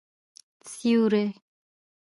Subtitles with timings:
[0.71, 1.27] سیوری